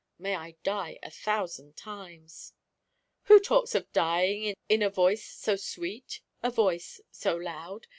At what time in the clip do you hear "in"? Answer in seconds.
4.67-4.81